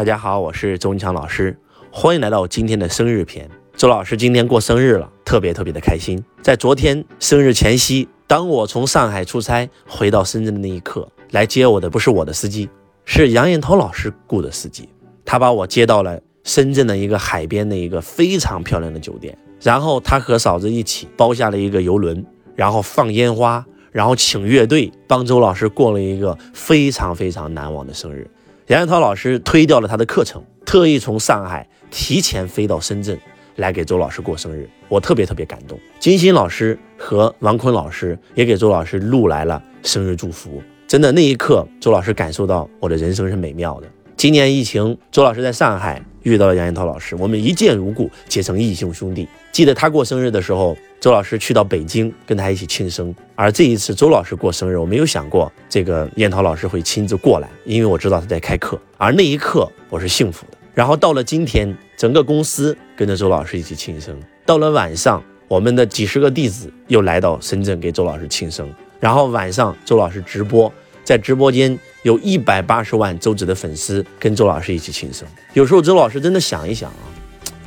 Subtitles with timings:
[0.00, 1.54] 大家好，我是周文强老师，
[1.90, 3.46] 欢迎来到我今天的生日篇。
[3.76, 6.24] 周老师今天过生日了，特别特别的开心。
[6.40, 12.66] 在昨天生日前夕，当我从上海出差回到深圳的那一刻，来接我的不是我的司机，
[13.04, 14.88] 是杨彦涛老师雇的司机。
[15.26, 22.24] 他把我接到了深圳的一个海边的一个非常漂亮的酒店，然后他和嫂子一起包下了一个游轮，
[22.54, 23.62] 然后放烟花，
[23.92, 28.26] 然后请乐队帮周老师过了一个非常非常难忘的生日。
[28.70, 33.18] 梁彦涛老师推掉了他的课程，特意从上海提前飞到深圳
[33.56, 35.76] 来给周老师过生日，我特别特别感动。
[35.98, 43.88] 金星老师和王坤老师也给周老师录来了生日祝福，真的那一刻，周老师感受到我的人生是美妙的。
[44.16, 49.28] 今年疫情，周老师在上海遇到了杨延涛老师，我们一见如故，结成异姓兄弟。
[49.52, 53.14] 记得他过生日的时候，周老师去到北京跟他一起庆生。
[53.34, 58.80] 而这一次周老师过生日，我没有想过这个彦涛老师会亲自过来，因为我知道他在开课。
[58.96, 60.58] 而那一刻我是幸福的。
[60.74, 64.16] 然后到了今天，整个公司跟着周老师一起庆生。
[64.46, 68.68] 到了晚上，我们的几十个弟子又来到深圳给周老师庆生。
[69.00, 70.72] 然后晚上周老师直播。
[71.02, 75.28] 在直播间有一百八十万周子的粉丝跟周老师一起庆生。
[75.52, 77.04] 有时候周老师真的想一想啊，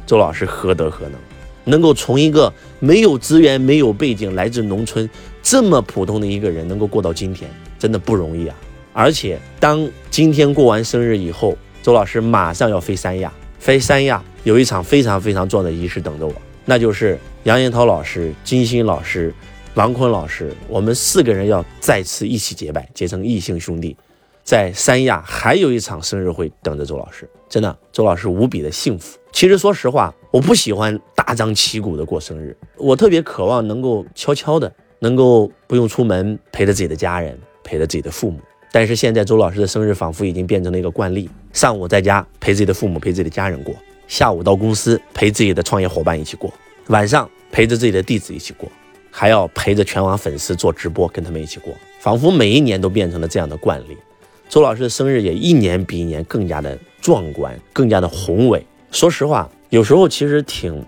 [0.05, 1.19] 周老师何德何能，
[1.65, 5.07] 能够从一个没有资源、没有背景、来自农村
[5.41, 8.55] 这么普通的一个人，能够过到今天，真的不容易啊！
[8.91, 16.33] 而且当今天过完生日以后，周老师马上要飞三亚，飞三亚有一场非常非常重要的仪式等着我，
[16.65, 19.33] 那就是杨延涛老师、金星老师。
[19.75, 23.97] 王坤老师，我们四个人要再次一起结拜，结成异姓兄弟，
[24.43, 27.29] 在三亚还有一场生日会等着周老师。
[27.49, 29.17] 真的，周老师无比的幸福。
[29.31, 38.39] 其实说实话，我不喜欢大张旗鼓的过生日，我特别渴望能够悄悄的，能够不用出门，陪着自己的家人，陪着自己的父母。
[38.71, 43.73] 但是现在周老师的生日仿佛已经变成了一个惯例：上午在家陪自己的父母，陪自己的家人过；
[44.07, 46.51] 下午到公司陪自己的创业伙伴一起过；
[46.87, 48.67] 晚上陪着自己的弟子一起过。
[49.15, 53.95] 还要陪着全网粉丝做直播，跟他们一起过，仿佛每一年都变成了这样的惯例。
[54.53, 58.63] 周老师的生日也一年比一年更加的壮观，更加的宏伟。
[58.91, 60.85] 说实话，有时候其实挺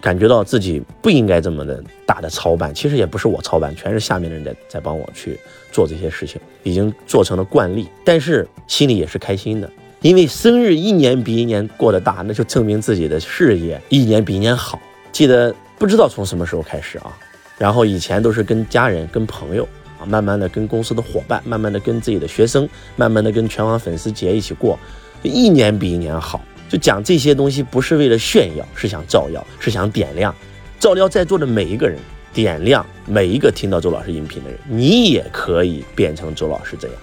[0.00, 5.38] 感觉到自己不应该这么的大的操办，其实也不是我操办，全是下面的人在在帮我去
[5.70, 7.86] 做这些事情，已经做成了惯例。
[8.06, 14.80] 但是心里也是开心的，因为生日一年比一年过得大，那就证明自己的事业一年比一年好。
[15.12, 17.14] 记得不知道从什么时候开始啊。
[17.58, 19.68] 然后以前都是跟家人、跟朋友，
[20.06, 24.78] 慢慢的跟公司的伙伴，慢慢的跟自己的学生，慢慢的跟全网粉丝节一起过，
[25.22, 26.40] 一年比一年好。
[26.68, 30.34] 就讲这些东西不是为了炫耀，是想照耀，是想点亮，
[30.80, 31.98] 照亮在座的每一个人，
[32.32, 34.58] 点亮每一个听到周老师音频的人。
[34.66, 36.96] 你也可以变成周老师这样，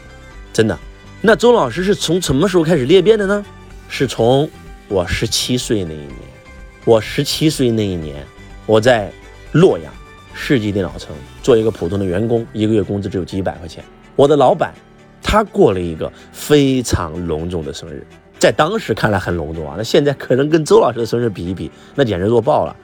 [0.52, 0.78] 真的。
[1.22, 3.46] 那周老师是从什么时候开始裂变的呢？
[3.88, 4.50] 是从
[4.88, 6.16] 我十七岁那一年。
[6.84, 8.26] 我十七岁那一年，
[8.66, 9.12] 我在
[9.52, 9.94] 洛阳。
[10.34, 13.84] 世纪电脑城做一个普通的员工，一个月工资只有几百块钱。
[14.16, 14.74] 我的老板，
[15.22, 18.06] 他过了一个非常隆重的生日，
[18.40, 19.75] 在当时看来很隆重啊。
[19.78, 22.75] 那现在可能跟周老师的生日比一比，那简直弱爆了。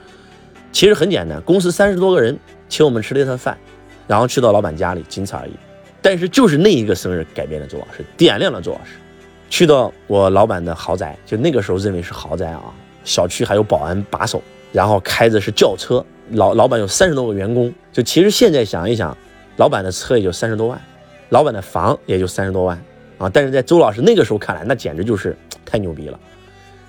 [0.70, 2.38] 其实很简单，公司三十多个人
[2.68, 3.56] 请我们吃了一顿饭，
[4.06, 5.52] 然后去到老板家里，仅此而已。
[6.00, 8.92] 但是就是那一个生日改变了周老师，点亮了周老师。
[9.50, 12.64] 去到我老板的豪宅，就那个时候认为是豪宅啊，
[13.02, 14.42] 小区还有保安把守，
[14.72, 16.04] 然后开的是轿车。
[16.32, 19.16] 老老板有三十多个员工，就其实现在想一想，
[19.56, 20.80] 老板的车也就三十多万，
[21.30, 22.80] 老板的房也就三十多万
[23.18, 23.28] 啊。
[23.28, 26.18] 但是在周老师那个时候看来，那简直就是太牛逼了。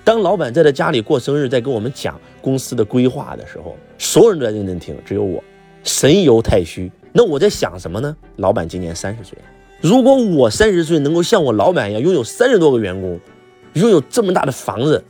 [0.04, 5.44] 当老板在他家里过生日，在跟我们讲公司的规划的时候，所有人都在认真听，只有我
[5.84, 6.92] 神游太虚。
[7.12, 8.16] 那我在想什么呢？
[8.38, 9.38] 老板今年三十岁，
[9.82, 13.20] 如果我三十岁能够像我老板一样拥有三十多个员工，
[13.74, 15.04] 拥有这么大的房子。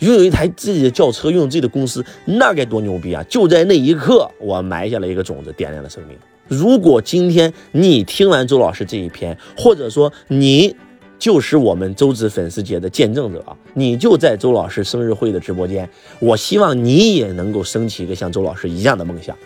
[0.00, 3.24] 拥有一台自己的轿车，拥有自己的公司，那该多牛逼啊！
[3.28, 6.16] 就在那一刻，我埋下了一个种子，点亮了生命。
[6.48, 10.74] 如果今天你听完周老师这一篇，或者说你
[11.18, 13.44] 就是我们周子粉丝节的见证者，
[13.74, 15.88] 你就在周老师生日会的直播间，
[16.18, 19.36] 我希望你也能够升起一个像周老师一样的梦想。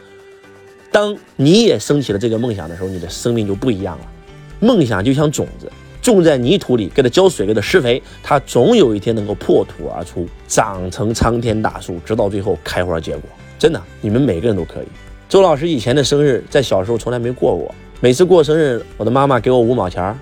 [0.92, 4.06] 当你也升起了这个梦想的时候，你的生命就不一样了。
[4.60, 5.68] 梦想就像种子。
[6.12, 13.22] 种在泥土里，给它浇水，给它施肥，它总有一天能够破土而出，长成苍天大树，直到最后开花结果。
[13.58, 14.86] 真的，你们每个人都可以。
[15.30, 20.14] 周老师以前的生日，在小时候从来没过过，每次过生日，我的妈妈给我五毛钱，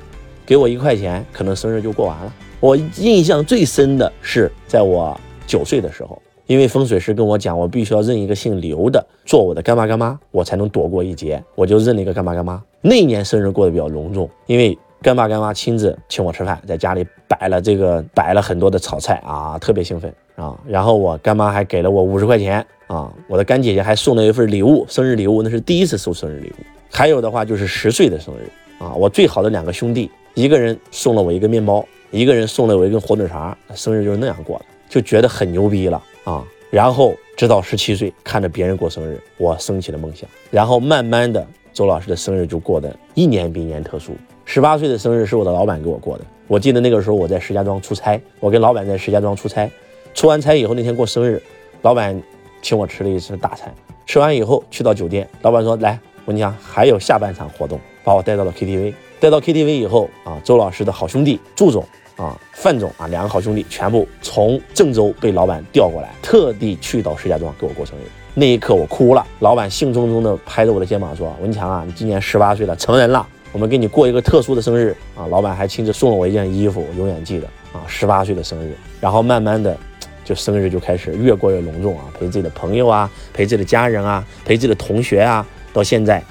[0.47, 2.33] 给我一块钱，可能生日就过完了。
[2.61, 12.63] 我印象最深的是，在我九岁的时候，因为风水师跟我讲，我必须要认一个姓刘的做我的干妈干妈，我才能躲过一劫，我就认了一个干妈干妈。
[12.81, 14.79] 那年生日过得比较隆重，因为。
[15.03, 20.57] 干爸干妈亲自请我吃饭，在家里摆了这个摆了很多的炒菜啊，特别兴奋啊。
[20.67, 26.63] 然后我干妈还给了我五十块钱啊，我的干姐姐还送了一份礼物，生日礼物，那是第一次收生日礼物。
[26.89, 36.45] 还有的话就是十岁的生日啊，我最好的两个兄弟，一个人送了我一个面包，一个人送了我一根火腿肠，生日就是那样过的，就觉得很牛逼了啊。
[36.71, 40.29] 然后直到十七岁，看着别人过生日，我升起了梦想。
[40.51, 44.15] 然后慢慢的，周老师的生日就过得一年比一年特殊。
[44.55, 49.67] 十八岁的生日是我的老板给我过的，我记得那个时候我在石家庄出差，我跟老板在石家庄出差，
[50.13, 51.43] 出完差以后那天过生日，
[51.81, 52.23] 老板
[52.61, 53.73] 请我吃了一次大餐。
[54.05, 58.93] 吃完以后去到酒店，老板说来，我跟你讲还有下半场活动，把我带到了 KTV。
[59.19, 61.83] 带到 KTV 以后啊，周老师的好兄弟祝总。
[62.17, 68.03] 啊，范总啊，两个好兄弟全部从郑州被老板调过来，特地去到石家庄给我过生日。
[68.35, 78.75] 那一刻我哭了，老板兴冲冲的拍着我的肩膀说：“文强啊，你今年十八岁了，成人了，我们给你过一个特殊的生日啊！”老板还亲自送了我一件衣服，我永远记得啊，十八岁的生日。
[79.01, 79.77] 然后慢慢的，
[80.25, 86.23] 就生日就开始越过越隆重啊，陪自己的朋友啊，陪自己的家人啊，陪自己的同学啊，到现在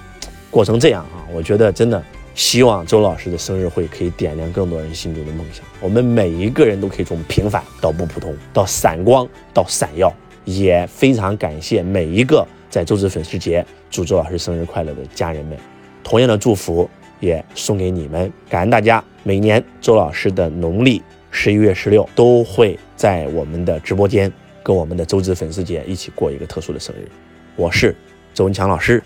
[0.50, 2.03] 过成这样啊，我觉得真的。
[2.33, 10.12] 希望周老师的生日会可以点亮更多人心中的梦想，我们每一个人都可以从平凡到不普通，到闪光到闪耀。
[10.45, 15.57] 也非常感谢每一个在周子粉丝节祝周老师生日快乐的家人们，
[16.03, 16.89] 同样的祝福
[17.21, 18.29] 也送给你们。
[18.50, 21.01] 感恩大家，每年周老师的农历
[21.31, 24.29] 十一月十六都会在我们的直播间
[24.62, 27.07] 跟我们的周子粉丝节一起过一个特殊的生日。
[27.56, 27.95] 我是
[28.33, 29.01] 周文强老师，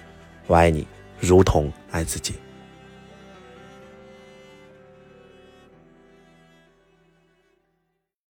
[0.47, 0.88] 我爱你
[1.19, 2.33] 如同爱自己。